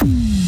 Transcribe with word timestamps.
Mm. 0.00 0.47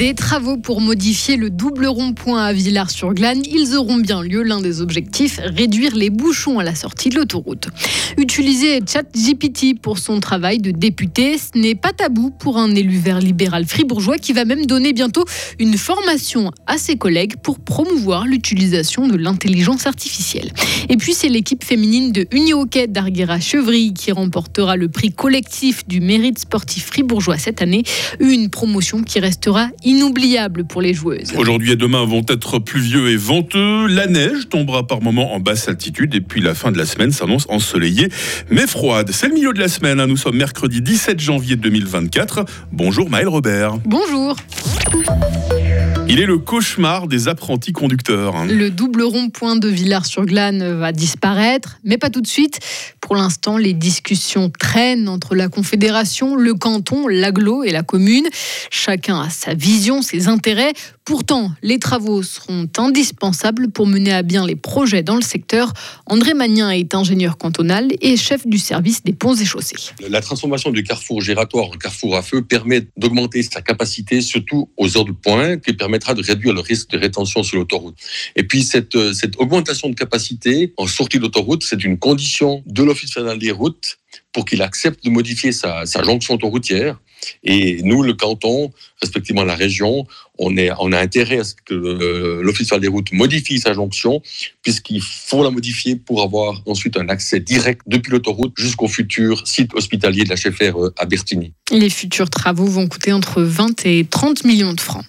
Des 0.00 0.14
travaux 0.14 0.56
pour 0.56 0.80
modifier 0.80 1.36
le 1.36 1.50
double 1.50 1.84
rond-point 1.84 2.42
à 2.42 2.54
Villars-sur-Glane, 2.54 3.42
ils 3.44 3.76
auront 3.76 3.98
bien 3.98 4.22
lieu. 4.22 4.42
L'un 4.42 4.62
des 4.62 4.80
objectifs, 4.80 5.38
réduire 5.44 5.94
les 5.94 6.08
bouchons 6.08 6.58
à 6.58 6.64
la 6.64 6.74
sortie 6.74 7.10
de 7.10 7.16
l'autoroute. 7.16 7.68
Utiliser 8.16 8.80
ChatGPT 8.80 9.78
pour 9.78 9.98
son 9.98 10.18
travail 10.18 10.58
de 10.58 10.70
député, 10.70 11.36
ce 11.36 11.58
n'est 11.58 11.74
pas 11.74 11.92
tabou 11.92 12.30
pour 12.30 12.56
un 12.56 12.74
élu 12.74 12.96
vert 12.96 13.18
libéral 13.18 13.66
fribourgeois 13.66 14.16
qui 14.16 14.32
va 14.32 14.46
même 14.46 14.64
donner 14.64 14.94
bientôt 14.94 15.26
une 15.58 15.76
formation 15.76 16.50
à 16.66 16.78
ses 16.78 16.96
collègues 16.96 17.36
pour 17.36 17.58
promouvoir 17.58 18.24
l'utilisation 18.24 19.06
de 19.06 19.18
l'intelligence 19.18 19.86
artificielle. 19.86 20.50
Et 20.88 20.96
puis 20.96 21.12
c'est 21.12 21.28
l'équipe 21.28 21.62
féminine 21.62 22.10
de 22.10 22.26
Uni-Hockey 22.32 22.86
d'Arguera-Chevry 22.86 23.92
qui 23.92 24.12
remportera 24.12 24.76
le 24.76 24.88
prix 24.88 25.12
collectif 25.12 25.86
du 25.86 26.00
mérite 26.00 26.38
sportif 26.38 26.86
fribourgeois 26.86 27.36
cette 27.36 27.60
année, 27.60 27.82
une 28.18 28.48
promotion 28.48 29.02
qui 29.02 29.20
restera 29.20 29.68
inoubliable 29.90 30.64
pour 30.64 30.80
les 30.80 30.94
joueuses. 30.94 31.32
Aujourd'hui 31.36 31.72
et 31.72 31.76
demain 31.76 32.04
vont 32.04 32.24
être 32.28 32.58
pluvieux 32.58 33.08
et 33.10 33.16
venteux. 33.16 33.86
La 33.88 34.06
neige 34.06 34.48
tombera 34.48 34.86
par 34.86 35.02
moments 35.02 35.34
en 35.34 35.40
basse 35.40 35.68
altitude 35.68 36.14
et 36.14 36.20
puis 36.20 36.40
la 36.40 36.54
fin 36.54 36.70
de 36.70 36.78
la 36.78 36.86
semaine 36.86 37.10
s'annonce 37.10 37.46
ensoleillée 37.48 38.08
mais 38.50 38.66
froide. 38.66 39.10
C'est 39.12 39.28
le 39.28 39.34
milieu 39.34 39.52
de 39.52 39.58
la 39.58 39.68
semaine. 39.68 40.00
Hein. 40.00 40.06
Nous 40.06 40.16
sommes 40.16 40.36
mercredi 40.36 40.80
17 40.80 41.18
janvier 41.18 41.56
2024. 41.56 42.44
Bonjour 42.72 43.10
Maël 43.10 43.28
Robert. 43.28 43.78
Bonjour. 43.84 44.36
Il 46.08 46.18
est 46.18 46.26
le 46.26 46.38
cauchemar 46.38 47.06
des 47.06 47.28
apprentis 47.28 47.72
conducteurs. 47.72 48.34
Hein. 48.34 48.46
Le 48.46 48.70
double 48.70 49.02
rond-point 49.02 49.54
de 49.54 49.68
Villars-sur-Glane 49.68 50.78
va 50.78 50.90
disparaître, 50.90 51.78
mais 51.84 51.98
pas 51.98 52.10
tout 52.10 52.20
de 52.20 52.26
suite. 52.26 52.58
Pour 53.10 53.16
l'instant, 53.16 53.56
les 53.56 53.72
discussions 53.72 54.52
traînent 54.56 55.08
entre 55.08 55.34
la 55.34 55.48
Confédération, 55.48 56.36
le 56.36 56.54
canton, 56.54 57.08
l'aglo 57.08 57.64
et 57.64 57.72
la 57.72 57.82
commune. 57.82 58.28
Chacun 58.70 59.20
a 59.20 59.28
sa 59.28 59.52
vision, 59.52 60.00
ses 60.00 60.28
intérêts. 60.28 60.72
Pourtant, 61.04 61.50
les 61.64 61.80
travaux 61.80 62.22
seront 62.22 62.68
indispensables 62.78 63.72
pour 63.72 63.88
mener 63.88 64.12
à 64.12 64.22
bien 64.22 64.46
les 64.46 64.54
projets 64.54 65.02
dans 65.02 65.16
le 65.16 65.22
secteur. 65.22 65.72
André 66.06 66.34
Magnin 66.34 66.70
est 66.70 66.94
ingénieur 66.94 67.36
cantonal 67.36 67.88
et 68.00 68.16
chef 68.16 68.46
du 68.46 68.58
service 68.58 69.02
des 69.02 69.12
ponts 69.12 69.34
et 69.34 69.44
chaussées. 69.44 69.74
La 70.08 70.20
transformation 70.20 70.70
du 70.70 70.84
carrefour 70.84 71.20
gératoire 71.20 71.66
en 71.66 71.78
carrefour 71.78 72.14
à 72.14 72.22
feu 72.22 72.42
permet 72.42 72.86
d'augmenter 72.96 73.42
sa 73.42 73.60
capacité, 73.60 74.20
surtout 74.20 74.70
aux 74.76 74.96
heures 74.96 75.04
de 75.04 75.10
pointe, 75.10 75.62
qui 75.62 75.72
permettra 75.72 76.14
de 76.14 76.22
réduire 76.22 76.54
le 76.54 76.60
risque 76.60 76.90
de 76.90 76.98
rétention 76.98 77.42
sur 77.42 77.58
l'autoroute. 77.58 77.96
Et 78.36 78.44
puis, 78.44 78.62
cette, 78.62 78.96
cette 79.12 79.36
augmentation 79.38 79.88
de 79.88 79.96
capacité 79.96 80.72
en 80.76 80.86
sortie 80.86 81.18
d'autoroute, 81.18 81.64
c'est 81.64 81.82
une 81.82 81.98
condition 81.98 82.62
de 82.66 82.84
l'Office 83.00 83.14
fédéral 83.14 83.38
des 83.38 83.50
routes 83.50 83.98
pour 84.32 84.44
qu'il 84.44 84.62
accepte 84.62 85.04
de 85.04 85.10
modifier 85.10 85.52
sa, 85.52 85.84
jonction 85.84 86.34
autoroutière 86.34 86.98
et 87.42 87.82
nous, 87.82 88.02
le 88.02 88.14
canton, 88.14 88.72
respectivement 89.00 89.44
la 89.44 89.54
région, 89.54 90.06
on, 90.38 90.56
est, 90.56 90.70
on 90.78 90.90
a 90.92 90.98
intérêt 90.98 91.40
à 91.40 91.44
ce 91.44 91.54
que 91.66 92.40
l'Office 92.40 92.72
des 92.80 92.88
routes 92.88 93.12
modifie 93.12 93.60
sa 93.60 93.74
jonction, 93.74 94.22
puisqu'il 94.62 95.02
faut 95.02 95.42
la 95.42 95.50
modifier 95.50 95.96
pour 95.96 96.22
avoir 96.22 96.62
ensuite 96.66 96.96
un 96.96 97.10
accès 97.10 97.40
direct 97.40 97.82
depuis 97.86 98.12
l'autoroute 98.12 98.54
jusqu'au 98.56 98.88
futur 98.88 99.46
site 99.46 99.74
hospitalier 99.74 100.24
de 100.24 100.30
la 100.30 100.36
Cheffer 100.36 100.72
à 100.96 101.04
Bertigny. 101.04 101.52
Les 101.70 101.90
futurs 101.90 102.30
travaux 102.30 102.66
vont 102.66 102.88
coûter 102.88 103.12
entre 103.12 103.42
20 103.42 103.84
et 103.84 104.06
30 104.08 104.44
millions 104.44 104.72
de 104.72 104.80
francs. 104.80 105.04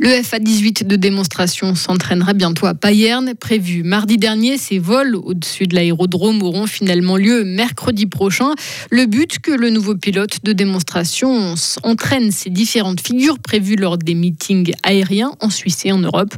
Le 0.00 0.10
FA-18 0.10 0.86
de 0.86 0.94
démonstration 0.94 1.74
s'entraînera 1.74 2.32
bientôt 2.32 2.66
à 2.66 2.74
Payerne. 2.74 3.34
Prévu 3.34 3.82
mardi 3.82 4.16
dernier, 4.16 4.56
ces 4.56 4.78
vols 4.78 5.16
au-dessus 5.16 5.66
de 5.66 5.74
l'aérodrome 5.74 6.40
auront 6.42 6.68
finalement 6.68 7.16
lieu 7.16 7.42
mercredi 7.42 8.06
prochain. 8.06 8.54
Le 8.90 9.06
but, 9.06 9.40
que 9.40 9.50
le 9.50 9.70
nouveau 9.70 9.96
pilote 9.96 10.44
de 10.44 10.52
démonstration 10.52 11.56
entraîne 11.82 12.30
ces 12.30 12.48
différentes 12.48 13.00
figures 13.00 13.40
prévues 13.40 13.74
lors 13.74 13.98
des 13.98 14.14
meetings 14.14 14.72
aériens 14.84 15.32
en 15.40 15.50
Suisse 15.50 15.84
et 15.84 15.90
en 15.90 15.98
Europe. 15.98 16.32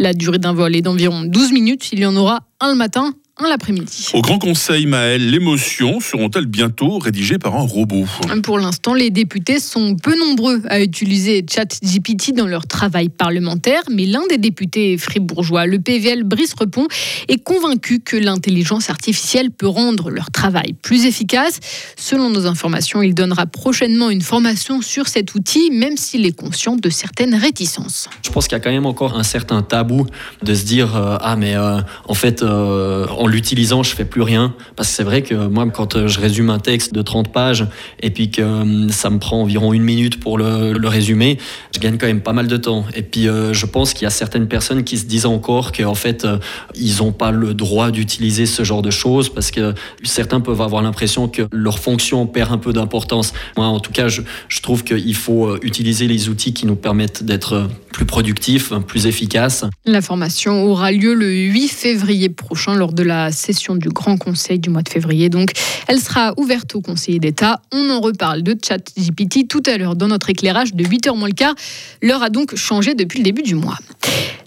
La 0.00 0.12
durée 0.12 0.38
d'un 0.38 0.52
vol 0.52 0.74
est 0.74 0.82
d'environ 0.82 1.22
12 1.22 1.52
minutes. 1.52 1.90
Il 1.92 2.00
y 2.00 2.06
en 2.06 2.16
aura 2.16 2.40
un 2.58 2.72
le 2.72 2.76
matin, 2.76 3.14
l'après-midi. 3.42 4.10
Au 4.14 4.22
Grand 4.22 4.38
Conseil, 4.38 4.86
Maël, 4.86 5.30
les 5.30 5.38
motions 5.38 6.00
seront-elles 6.00 6.46
bientôt 6.46 6.98
rédigées 6.98 7.38
par 7.38 7.56
un 7.56 7.66
robot? 7.66 8.04
Pour 8.42 8.58
l'instant, 8.58 8.94
les 8.94 9.10
députés 9.10 9.58
sont 9.58 9.96
peu 9.96 10.16
nombreux 10.18 10.62
à 10.68 10.80
utiliser 10.80 11.44
ChatGPT 11.48 12.32
dans 12.32 12.46
leur 12.46 12.66
travail 12.66 13.08
parlementaire, 13.08 13.82
mais 13.90 14.06
l'un 14.06 14.22
des 14.28 14.38
députés 14.38 14.96
fribourgeois, 14.98 15.66
le 15.66 15.78
PVL 15.80 16.24
Brice 16.24 16.54
Repon, 16.58 16.86
est 17.28 17.42
convaincu 17.42 18.00
que 18.00 18.16
l'intelligence 18.16 18.88
artificielle 18.88 19.50
peut 19.50 19.66
rendre 19.68 20.10
leur 20.10 20.30
travail 20.30 20.74
plus 20.80 21.04
efficace. 21.04 21.58
Selon 21.96 22.30
nos 22.30 22.46
informations, 22.46 23.02
il 23.02 23.14
donnera 23.14 23.46
prochainement 23.46 24.10
une 24.10 24.22
formation 24.22 24.80
sur 24.80 25.08
cet 25.08 25.34
outil, 25.34 25.70
même 25.70 25.96
s'il 25.96 26.24
est 26.26 26.36
conscient 26.36 26.76
de 26.76 26.90
certaines 26.90 27.34
réticences. 27.34 28.08
Je 28.24 28.30
pense 28.30 28.46
qu'il 28.46 28.56
y 28.56 28.60
a 28.60 28.64
quand 28.64 28.70
même 28.70 28.86
encore 28.86 29.18
un 29.18 29.22
certain 29.22 29.62
tabou 29.62 30.06
de 30.42 30.54
se 30.54 30.64
dire 30.64 30.96
euh, 30.96 31.16
ah 31.20 31.36
mais 31.36 31.56
euh, 31.56 31.80
en 32.06 32.14
fait 32.14 32.42
euh, 32.42 33.06
en 33.24 33.26
l'utilisant, 33.26 33.82
je 33.82 33.94
fais 33.94 34.04
plus 34.04 34.20
rien. 34.20 34.54
Parce 34.76 34.90
que 34.90 34.96
c'est 34.96 35.02
vrai 35.02 35.22
que 35.22 35.34
moi, 35.34 35.66
quand 35.72 35.96
euh, 35.96 36.08
je 36.08 36.20
résume 36.20 36.50
un 36.50 36.58
texte 36.58 36.92
de 36.92 37.00
30 37.00 37.32
pages 37.32 37.66
et 38.02 38.10
puis 38.10 38.30
que 38.30 38.42
euh, 38.42 38.88
ça 38.90 39.08
me 39.08 39.18
prend 39.18 39.40
environ 39.40 39.72
une 39.72 39.82
minute 39.82 40.20
pour 40.20 40.36
le, 40.36 40.86
résumer, 40.86 41.38
je 41.74 41.80
gagne 41.80 41.96
quand 41.96 42.06
même 42.06 42.20
pas 42.20 42.34
mal 42.34 42.48
de 42.48 42.56
temps. 42.58 42.84
Et 42.94 43.00
puis, 43.00 43.26
euh, 43.26 43.54
je 43.54 43.64
pense 43.64 43.94
qu'il 43.94 44.02
y 44.02 44.06
a 44.06 44.10
certaines 44.10 44.46
personnes 44.46 44.84
qui 44.84 44.98
se 44.98 45.06
disent 45.06 45.24
encore 45.24 45.72
qu'en 45.72 45.94
fait, 45.94 46.26
ils 46.74 46.98
n'ont 46.98 47.12
pas 47.12 47.30
le 47.30 47.54
droit 47.54 47.90
d'utiliser 47.90 48.44
ce 48.44 48.62
genre 48.62 48.82
de 48.82 48.90
choses 48.90 49.30
parce 49.30 49.50
que 49.50 49.72
certains 50.02 50.40
peuvent 50.40 50.60
avoir 50.60 50.82
l'impression 50.82 51.26
que 51.26 51.48
leur 51.50 51.78
fonction 51.78 52.26
perd 52.26 52.52
un 52.52 52.58
peu 52.58 52.74
d'importance. 52.74 53.32
Moi, 53.56 53.64
en 53.64 53.80
tout 53.80 53.92
cas, 53.92 54.08
je, 54.08 54.20
je 54.48 54.60
trouve 54.60 54.84
qu'il 54.84 55.14
faut 55.14 55.56
utiliser 55.62 56.06
les 56.08 56.28
outils 56.28 56.52
qui 56.52 56.66
nous 56.66 56.76
permettent 56.76 57.22
d'être 57.22 57.70
plus 57.90 58.04
productifs, 58.04 58.74
plus 58.86 59.06
efficaces. 59.06 59.64
La 59.86 60.02
formation 60.02 60.64
aura 60.64 60.92
lieu 60.92 61.14
le 61.14 61.30
8 61.32 61.68
février 61.68 62.28
prochain 62.28 62.74
lors 62.74 62.92
de 62.92 63.02
la 63.02 63.13
la 63.14 63.32
session 63.32 63.76
du 63.76 63.88
Grand 63.88 64.16
Conseil 64.16 64.58
du 64.58 64.70
mois 64.70 64.82
de 64.82 64.88
février. 64.88 65.28
Donc, 65.28 65.50
elle 65.86 66.00
sera 66.00 66.34
ouverte 66.36 66.74
aux 66.74 66.80
conseillers 66.80 67.18
d'État. 67.18 67.60
On 67.72 67.90
en 67.90 68.00
reparle 68.00 68.42
de 68.42 68.56
ChatGPT 68.60 69.48
tout 69.48 69.62
à 69.66 69.76
l'heure 69.78 69.96
dans 69.96 70.08
notre 70.08 70.30
éclairage 70.30 70.74
de 70.74 70.84
8h 70.84 71.16
moins 71.16 71.28
le 71.28 71.34
quart. 71.34 71.54
L'heure 72.02 72.22
a 72.22 72.30
donc 72.30 72.54
changé 72.56 72.94
depuis 72.94 73.18
le 73.18 73.24
début 73.24 73.42
du 73.42 73.54
mois. 73.54 73.78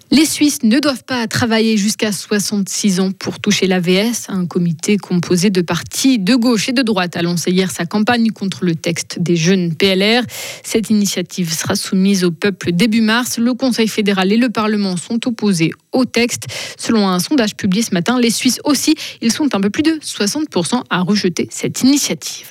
Les 0.09 0.25
Suisses 0.25 0.63
ne 0.63 0.79
doivent 0.79 1.03
pas 1.03 1.27
travailler 1.27 1.75
jusqu'à 1.75 2.13
66 2.13 3.01
ans 3.01 3.11
pour 3.11 3.39
toucher 3.39 3.67
l'AVS. 3.67 4.29
Un 4.29 4.45
comité 4.45 4.95
composé 4.95 5.49
de 5.49 5.59
partis 5.59 6.17
de 6.17 6.33
gauche 6.35 6.69
et 6.69 6.71
de 6.71 6.81
droite 6.81 7.17
a 7.17 7.21
lancé 7.21 7.51
hier 7.51 7.69
sa 7.69 7.85
campagne 7.85 8.31
contre 8.31 8.63
le 8.63 8.73
texte 8.75 9.19
des 9.19 9.35
jeunes 9.35 9.75
PLR. 9.75 10.23
Cette 10.63 10.89
initiative 10.89 11.51
sera 11.51 11.75
soumise 11.75 12.23
au 12.23 12.31
peuple 12.31 12.71
début 12.71 13.01
mars. 13.01 13.37
Le 13.37 13.53
Conseil 13.53 13.89
fédéral 13.89 14.31
et 14.31 14.37
le 14.37 14.49
Parlement 14.49 14.95
sont 14.95 15.27
opposés 15.27 15.71
au 15.91 16.05
texte. 16.05 16.45
Selon 16.77 17.09
un 17.09 17.19
sondage 17.19 17.57
publié 17.57 17.83
ce 17.83 17.93
matin, 17.93 18.17
les 18.17 18.31
Suisses 18.31 18.61
aussi, 18.63 18.95
ils 19.21 19.33
sont 19.33 19.53
un 19.55 19.59
peu 19.59 19.69
plus 19.69 19.83
de 19.83 19.99
60% 20.01 20.83
à 20.89 21.01
rejeter 21.01 21.49
cette 21.51 21.81
initiative. 21.81 22.47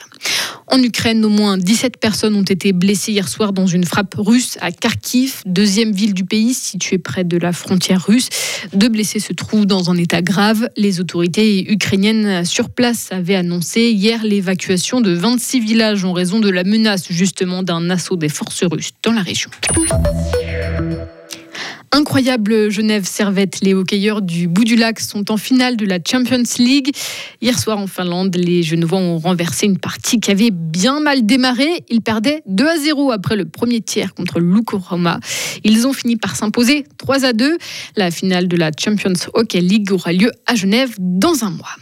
En 0.69 0.83
Ukraine, 0.83 1.25
au 1.25 1.29
moins 1.29 1.59
17 1.59 1.97
personnes 1.99 2.35
ont 2.35 2.43
été 2.43 2.73
blessées 2.73 3.13
hier 3.13 3.29
soir 3.29 3.53
dans 3.53 3.67
une 3.67 3.85
frappe 3.85 4.15
russe 4.19 4.59
à 4.61 4.73
Kharkiv, 4.73 5.43
deuxième 5.47 5.93
ville 5.93 6.13
du 6.13 6.25
pays 6.25 6.55
située 6.55 6.99
près 6.99 7.25
de 7.25 7.37
la 7.37 7.53
frontière 7.53 8.05
russe. 8.05 8.29
Deux 8.73 8.89
blessés 8.89 9.21
se 9.21 9.33
trouvent 9.33 9.67
dans 9.67 9.91
un 9.91 9.97
état 9.97 10.23
grave. 10.23 10.69
Les 10.77 11.01
autorités 11.01 11.71
ukrainiennes 11.71 12.45
sur 12.45 12.69
place 12.69 13.09
avaient 13.13 13.37
annoncé 13.37 13.91
hier 13.91 14.25
l'évacuation 14.25 15.01
de 15.01 15.13
26 15.13 15.61
villages 15.61 16.05
en 16.05 16.13
raison 16.13 16.41
de 16.41 16.51
la 16.51 16.65
menace 16.65 17.07
justement 17.11 17.63
d'un 17.63 17.89
assaut 17.91 18.17
des 18.17 18.29
forces 18.29 18.65
russes 18.65 18.91
dans 19.05 19.13
la 19.13 19.23
région. 19.23 19.51
Incroyable 21.97 22.71
Genève 22.71 23.07
Servette, 23.07 23.63
les 23.63 23.73
hockeyeurs 23.73 24.21
du 24.21 24.49
bout 24.49 24.65
du 24.65 24.77
lac 24.77 25.01
sont 25.01 25.31
en 25.31 25.39
finale 25.39 25.79
de 25.79 25.87
la 25.87 25.97
Champions 26.07 26.43
League. 26.59 26.95
Hier 27.41 27.59
soir 27.59 27.79
en 27.79 27.87
Finlande, 27.87 28.37
les 28.37 28.63
Genevois 28.63 28.99
ont 28.99 29.17
renversé 29.17 29.65
une 29.65 29.79
partie 29.79 30.21
qui 30.21 30.31
avait 30.31 30.51
bien 30.51 31.01
mal 31.01 31.25
démarré. 31.25 31.87
Ils 31.89 32.03
perdaient 32.03 32.43
2 32.49 32.67
à 32.67 32.77
0 32.77 33.13
après 33.13 33.35
le 33.35 33.47
premier 33.47 33.81
tiers 33.81 34.13
contre 34.13 34.41
Lukoroma. 34.41 35.21
Ils 35.65 35.87
ont 35.87 35.95
fini 35.95 36.17
par 36.17 36.37
s'imposer 36.37 36.85
3 36.99 37.25
à 37.25 37.33
2. 37.33 37.57
La 37.97 38.11
finale 38.11 38.47
de 38.47 38.59
la 38.59 38.73
Champions 38.79 39.15
Hockey 39.33 39.63
League 39.63 39.91
aura 39.91 40.13
lieu 40.13 40.31
à 40.45 40.55
Genève 40.55 40.97
dans 40.99 41.45
un 41.45 41.51
mois. 41.51 41.77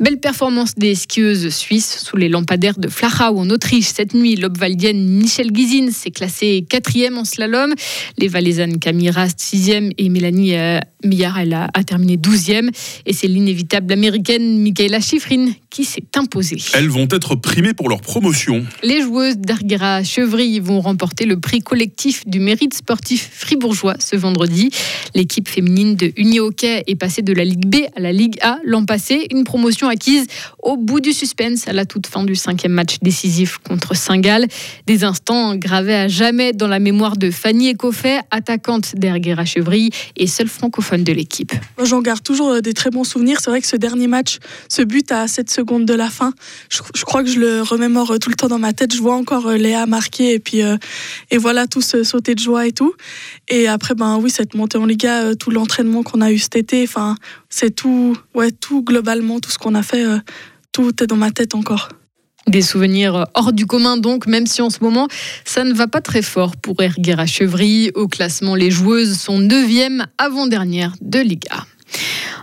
Belle 0.00 0.18
performance 0.18 0.74
des 0.74 0.96
skieuses 0.96 1.50
suisses 1.50 2.02
sous 2.04 2.16
les 2.16 2.28
lampadaires 2.28 2.78
de 2.78 2.88
Flachau 2.88 3.38
en 3.38 3.48
Autriche. 3.50 3.86
Cette 3.94 4.12
nuit, 4.12 4.34
l'Obvaldienne 4.34 5.06
Michel 5.06 5.52
Guizine 5.52 5.92
s'est 5.92 6.10
classée 6.10 6.66
quatrième 6.68 7.16
en 7.16 7.24
slalom. 7.24 7.72
Les 8.18 8.26
Valaisannes 8.26 8.78
Camille 8.78 9.10
Rast, 9.10 9.38
sixième 9.38 9.90
et 9.96 10.08
Mélanie 10.08 10.56
euh, 10.56 10.80
Millard, 11.04 11.38
elle 11.38 11.54
a, 11.54 11.68
terminé 11.86 12.16
douzième. 12.16 12.70
Et 13.06 13.12
c'est 13.12 13.28
l'inévitable 13.28 13.92
américaine 13.92 14.58
Michaela 14.58 15.00
Schifrin 15.00 15.52
qui 15.70 15.84
s'est 15.84 16.04
imposée. 16.16 16.58
Elles 16.72 16.88
vont 16.88 17.08
être 17.10 17.36
primées 17.36 17.74
pour 17.74 17.88
leur 17.88 18.00
promotion. 18.00 18.64
Les 18.82 19.00
joueuses 19.00 19.38
d'Arguera 19.38 20.02
Chevry 20.02 20.58
vont 20.60 20.80
remporter 20.80 21.24
le 21.24 21.38
prix 21.38 21.60
collectif 21.60 22.26
du 22.26 22.40
mérite 22.40 22.74
sportif 22.74 23.30
fribourgeois 23.32 23.94
ce 23.98 24.16
vendredi. 24.16 24.70
L'équipe 25.14 25.48
féminine 25.48 25.94
de 25.94 26.12
Uni 26.16 26.40
Hockey 26.40 26.82
est 26.86 26.94
passée 26.96 27.22
de 27.22 27.32
la 27.32 27.44
Ligue 27.44 27.66
B 27.66 27.76
à 27.96 28.00
la 28.00 28.12
Ligue 28.12 28.38
A 28.40 28.58
l'an 28.64 28.84
passé. 28.84 29.26
Une 29.30 29.44
promotion 29.44 29.83
acquise 29.88 30.26
au 30.62 30.76
bout 30.76 31.00
du 31.00 31.12
suspense 31.12 31.68
à 31.68 31.72
la 31.72 31.84
toute 31.84 32.06
fin 32.06 32.24
du 32.24 32.34
cinquième 32.34 32.72
match 32.72 32.96
décisif 33.02 33.58
contre 33.58 33.94
Saint-Gall. 33.96 34.46
Des 34.86 35.04
instants 35.04 35.56
gravés 35.56 35.94
à 35.94 36.08
jamais 36.08 36.52
dans 36.52 36.68
la 36.68 36.78
mémoire 36.78 37.16
de 37.16 37.30
Fanny 37.30 37.70
Ecoffet, 37.70 38.20
attaquante 38.30 38.94
d'Erguera 38.96 39.44
Chevry 39.44 39.90
et 40.16 40.26
seule 40.26 40.48
francophone 40.48 41.04
de 41.04 41.12
l'équipe. 41.12 41.52
J'en 41.82 42.00
garde 42.00 42.22
toujours 42.22 42.50
euh, 42.50 42.60
des 42.60 42.72
très 42.72 42.90
bons 42.90 43.04
souvenirs. 43.04 43.38
C'est 43.40 43.50
vrai 43.50 43.60
que 43.60 43.66
ce 43.66 43.76
dernier 43.76 44.06
match, 44.06 44.38
ce 44.68 44.82
but 44.82 45.10
à 45.12 45.28
7 45.28 45.50
secondes 45.50 45.84
de 45.84 45.94
la 45.94 46.10
fin, 46.10 46.32
je, 46.68 47.04
crois 47.04 47.22
que 47.22 47.30
je 47.30 47.38
le 47.38 47.62
remémore 47.62 48.12
euh, 48.12 48.18
tout 48.18 48.30
le 48.30 48.36
temps 48.36 48.48
dans 48.48 48.58
ma 48.58 48.72
tête. 48.72 48.94
Je 48.94 49.00
vois 49.00 49.14
encore 49.14 49.46
euh, 49.46 49.56
Léa 49.56 49.86
marquer 49.86 50.34
et 50.34 50.38
puis 50.38 50.60
et 51.30 51.38
voilà 51.38 51.66
tous 51.66 52.02
sauter 52.02 52.34
de 52.34 52.40
joie 52.40 52.66
et 52.66 52.72
tout. 52.72 52.94
Et 53.48 53.66
après 53.66 53.94
ben 53.94 54.18
oui 54.18 54.30
cette 54.30 54.54
montée 54.54 54.78
en 54.78 54.86
Liga, 54.86 55.34
tout 55.34 55.50
l'entraînement 55.50 56.02
qu'on 56.02 56.20
a 56.20 56.30
eu 56.30 56.38
cet 56.38 56.56
été, 56.56 56.84
enfin 56.84 57.16
c'est 57.54 57.70
tout 57.70 58.16
ouais 58.34 58.50
tout 58.50 58.82
globalement 58.82 59.38
tout 59.38 59.50
ce 59.50 59.58
qu'on 59.58 59.76
a 59.76 59.84
fait, 59.84 60.04
tout 60.72 61.02
est 61.02 61.06
dans 61.06 61.16
ma 61.16 61.30
tête 61.30 61.54
encore. 61.54 61.88
Des 62.48 62.62
souvenirs 62.62 63.26
hors 63.34 63.52
du 63.52 63.64
commun 63.64 63.96
donc, 63.96 64.26
même 64.26 64.46
si 64.46 64.60
en 64.60 64.70
ce 64.70 64.82
moment 64.82 65.06
ça 65.44 65.62
ne 65.62 65.72
va 65.72 65.86
pas 65.86 66.00
très 66.00 66.20
fort 66.20 66.56
pour 66.56 66.82
Erguera 66.82 67.26
Chevry. 67.26 67.90
Au 67.94 68.08
classement, 68.08 68.56
les 68.56 68.70
joueuses 68.70 69.16
sont 69.16 69.40
9e 69.40 70.04
avant-dernière 70.18 70.94
de 71.00 71.20
Liga. 71.20 71.64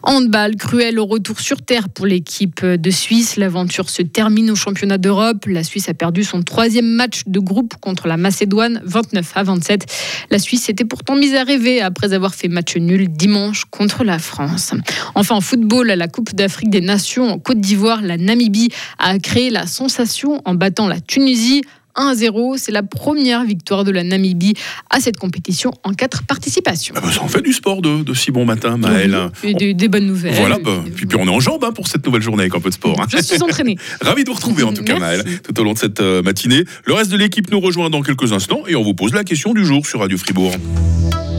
Handball, 0.04 0.56
cruel 0.56 1.00
au 1.00 1.06
retour 1.06 1.40
sur 1.40 1.62
terre 1.62 1.90
pour 1.90 2.06
l'équipe 2.06 2.66
de 2.66 2.92
Suisse. 2.92 3.38
L'aventure 3.38 3.90
se 3.90 4.02
termine 4.02 4.52
au 4.52 4.56
championnat 4.56 4.98
d'Europe. 4.98 5.46
La 5.48 5.64
Suisse 5.64 5.90
a 5.90 5.94
perdu 5.94 6.24
son 6.24 6.42
troisième 6.42 6.88
match 6.88 7.22
de 7.28 7.40
groupe 7.40 7.76
contre 7.80 8.08
la 8.08 8.18
Macédoine, 8.18 8.82
29 8.84 9.32
à 9.36 9.44
27. 9.44 9.86
La 10.30 10.40
Suisse 10.40 10.64
s'était 10.64 10.86
pourtant 10.86 11.16
mise 11.16 11.36
à 11.36 11.44
rêver 11.44 11.82
après 11.82 12.14
avoir 12.14 12.34
fait 12.34 12.48
match 12.48 12.76
nul 12.78 13.10
dimanche 13.10 13.66
contre 13.66 14.04
la 14.04 14.20
France. 14.20 14.74
Enfin, 15.16 15.36
en 15.36 15.42
football, 15.42 15.88
la 15.88 16.08
Coupe 16.08 16.34
d'Afrique 16.34 16.70
des 16.70 16.82
Nations 16.82 17.32
en 17.32 17.40
Côte 17.40 17.60
d'Ivoire, 17.60 18.02
la 18.02 18.18
Namibie 18.18 18.70
a 18.98 19.18
créé 19.20 19.50
la 19.50 19.68
sensation 19.68 20.42
en 20.46 20.56
battant 20.56 20.88
la 20.88 21.00
Tunisie 21.00 21.64
1-0. 21.96 22.58
C'est 22.58 22.72
la 22.72 22.84
première 22.84 23.44
victoire 23.44 23.84
de 23.84 23.92
la 23.92 24.04
Namibie 24.04 24.54
à 24.90 25.00
cette 25.00 25.18
compétition 25.18 25.72
en 25.84 25.94
quatre 25.94 26.24
participations. 26.24 26.94
Ah 26.98 27.02
bah, 27.02 27.12
ça 27.12 27.22
en 27.22 27.28
fait 27.28 27.42
du 27.42 27.54
sport 27.54 27.82
de, 27.82 28.14
si 28.14 28.32
bon 28.32 28.46
matin, 28.46 28.78
Maëlle. 28.78 29.18
Et 29.44 29.74
des, 29.74 29.88
bonnes 29.88 30.08
nouvelles. 30.08 30.36
Voilà, 30.36 30.58
bah, 30.60 30.84
puis, 30.96 31.06
puis 31.06 31.18
on 31.20 31.26
est 31.26 31.30
en 31.30 31.40
jambes 31.40 31.64
hein, 31.64 31.72
pour 31.72 31.88
cette 31.88 32.06
nouvelle 32.06 32.22
journée 32.22 32.44
avec 32.44 32.56
un 32.56 32.60
peu 32.60 32.70
de 32.70 32.74
sport. 32.74 33.00
Hein. 33.00 33.08
Je 33.10 33.22
suis 33.22 33.42
entraîné. 33.42 33.78
Ravi 34.02 34.24
de 34.24 34.30
vous 34.30 34.36
retrouver 34.36 34.64
en 34.64 34.74
tout 34.74 34.84
cas, 34.84 35.00
Maëlle, 35.00 35.24
tout 35.42 35.60
au 35.60 35.64
long 35.64 35.74
de 35.74 35.80
cette 35.80 36.02
euh, 36.02 36.22
matinée. 36.22 36.64
Le 36.86 36.94
reste 36.94 37.12
de 37.12 37.18
l'équipe 37.18 37.50
nous 37.52 37.60
rejoint 37.60 37.90
dans 37.90 38.02
quelques 38.02 38.32
instants 38.34 38.64
et 38.68 38.76
on 38.76 38.84
vous 38.84 38.94
pose 38.94 39.14
la 39.14 39.24
question 39.24 39.54
du 39.54 39.66
jour 39.66 39.86
sur 39.86 40.00
Radio 40.00 40.18
Fribourg. 40.18 40.54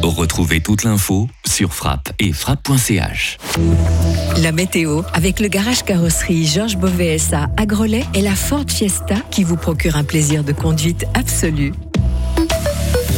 Retrouvez 0.02 0.60
toute 0.60 0.82
l'info 0.82 1.28
sur 1.46 1.72
frappe 1.72 2.10
et 2.18 2.32
frappe.ch. 2.32 3.38
La 4.38 4.50
météo 4.50 5.02
avec 5.14 5.38
le 5.38 5.46
garage 5.46 5.84
carrosserie 5.84 6.44
Georges 6.44 6.76
Beauvais 6.76 7.18
à 7.32 7.66
Grelais 7.66 8.04
et 8.12 8.20
la 8.20 8.34
Ford 8.34 8.64
Fiesta 8.66 9.14
qui 9.30 9.44
vous 9.44 9.56
procure 9.56 9.96
un 9.96 10.02
plaisir 10.02 10.42
de 10.42 10.52
conduite 10.52 11.06
absolu. 11.14 11.72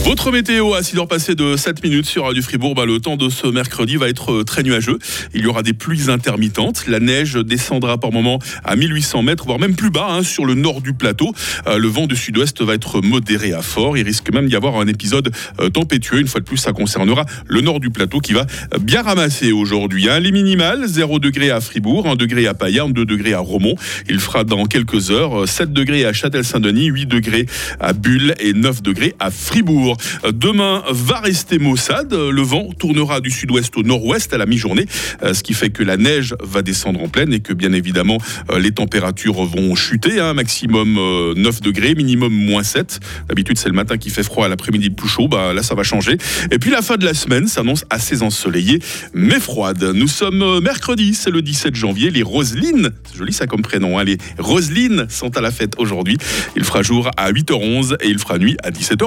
Votre 0.05 0.31
météo 0.31 0.75
à 0.75 0.83
6h 0.83 1.09
passées 1.09 1.35
de 1.35 1.57
7 1.57 1.83
minutes 1.83 2.05
sur 2.05 2.25
Radio 2.25 2.43
Fribourg. 2.43 2.75
Bah, 2.75 2.85
le 2.85 3.01
temps 3.01 3.17
de 3.17 3.31
ce 3.31 3.47
mercredi 3.47 3.97
va 3.97 4.11
être 4.11 4.33
euh, 4.33 4.45
très 4.45 4.63
nuageux. 4.63 4.99
Il 5.33 5.43
y 5.43 5.47
aura 5.47 5.63
des 5.63 5.73
pluies 5.73 6.11
intermittentes. 6.11 6.85
La 6.87 7.01
neige 7.01 7.37
descendra 7.37 7.97
par 7.97 8.13
moment 8.13 8.39
à 8.65 8.77
1800 8.77 9.23
mètres, 9.23 9.47
voire 9.47 9.59
même 9.59 9.75
plus 9.75 9.89
bas 9.89 10.09
hein, 10.11 10.23
sur 10.23 10.45
le 10.45 10.53
nord 10.53 10.83
du 10.83 10.93
plateau. 10.93 11.33
Euh, 11.67 11.79
le 11.79 11.89
vent 11.89 12.07
du 12.07 12.17
sud-ouest 12.17 12.61
va 12.61 12.75
être 12.75 13.01
modéré 13.01 13.55
à 13.55 13.63
fort. 13.63 13.97
Il 13.97 14.05
risque 14.05 14.31
même 14.31 14.47
d'y 14.47 14.57
avoir 14.57 14.77
un 14.77 14.87
épisode 14.89 15.35
euh, 15.59 15.71
tempétueux. 15.71 16.21
Une 16.21 16.29
fois 16.29 16.41
de 16.41 16.45
plus, 16.45 16.59
ça 16.59 16.73
concernera 16.73 17.25
le 17.47 17.63
nord 17.63 17.81
du 17.81 17.89
plateau 17.89 18.21
qui 18.21 18.35
va 18.35 18.45
bien 18.79 19.01
ramasser 19.01 19.53
aujourd'hui. 19.53 20.11
Hein. 20.11 20.21
Les 20.21 20.33
minimales, 20.33 20.87
0 20.87 21.19
degré 21.19 21.51
à 21.51 21.63
Fribourg, 21.63 22.07
1 22.07 22.17
degré 22.17 22.47
à 22.47 22.53
Payerne, 22.53 22.93
2 22.93 23.07
degrés 23.07 23.33
à 23.33 23.41
Romont. 23.41 23.75
Il 24.11 24.21
fera 24.21 24.45
dans 24.45 24.67
quelques 24.67 25.11
heures 25.11 25.49
7 25.49 25.73
degrés 25.73 26.05
à 26.05 26.13
Châtel-Saint-Denis, 26.13 26.89
8 26.89 27.07
degrés 27.07 27.47
à 27.81 27.95
Bulle 27.95 28.35
et 28.39 28.53
9 28.53 28.83
degrés 28.83 29.15
à 29.19 29.31
Fribourg. 29.31 29.94
Demain 30.33 30.83
va 30.91 31.21
rester 31.21 31.59
maussade. 31.59 32.13
Le 32.13 32.43
vent 32.43 32.71
tournera 32.79 33.21
du 33.21 33.31
sud-ouest 33.31 33.77
au 33.77 33.83
nord-ouest 33.83 34.33
à 34.33 34.39
la 34.39 34.47
mi-journée, 34.47 34.87
euh, 35.23 35.35
ce 35.35 35.43
qui 35.43 35.55
fait 35.55 35.71
que 35.71 35.83
la 35.83 35.97
neige 35.97 36.35
va 36.43 36.63
descendre 36.63 37.03
en 37.03 37.09
pleine 37.09 37.33
et 37.33 37.41
que 37.41 37.53
bien 37.53 37.73
évidemment 37.73 38.19
euh, 38.51 38.59
les 38.59 38.73
températures 38.73 39.45
vont 39.45 39.75
chuter. 39.75 40.21
Hein. 40.21 40.35
maximum 40.35 40.95
9 40.95 40.99
euh, 40.99 41.61
degrés, 41.63 41.95
minimum 41.95 42.33
moins 42.33 42.63
7. 42.63 43.01
D'habitude 43.29 43.59
c'est 43.59 43.69
le 43.69 43.75
matin 43.75 43.97
qui 43.97 44.11
fait 44.11 44.23
froid, 44.23 44.49
l'après-midi 44.49 44.91
plus 44.91 45.09
chaud. 45.09 45.29
Bah, 45.29 45.53
là 45.53 45.63
ça 45.63 45.75
va 45.75 45.83
changer. 45.83 46.17
Et 46.51 46.59
puis 46.59 46.71
la 46.71 46.83
fin 46.83 46.97
de 46.97 47.05
la 47.05 47.15
semaine 47.15 47.47
s'annonce 47.47 47.85
assez 47.91 48.23
ensoleillée 48.23 48.81
mais 49.13 49.41
froide. 49.41 49.83
Nous 49.95 50.09
sommes 50.09 50.61
mercredi, 50.61 51.15
c'est 51.15 51.31
le 51.31 51.43
17 51.43 51.75
janvier. 51.75 52.11
Les 52.11 52.23
Roselines, 52.23 52.91
c'est 53.11 53.19
joli 53.19 53.33
ça 53.33 53.47
comme 53.47 53.63
prénom, 53.63 53.99
hein. 53.99 54.05
les 54.05 54.19
Roselines 54.39 55.07
sont 55.09 55.37
à 55.37 55.41
la 55.41 55.51
fête 55.51 55.75
aujourd'hui. 55.79 56.19
Il 56.57 56.65
fera 56.65 56.83
jour 56.83 57.11
à 57.17 57.33
8h11 57.33 57.97
et 58.01 58.09
il 58.09 58.19
fera 58.19 58.39
nuit 58.39 58.57
à 58.63 58.71
17h. 58.71 59.03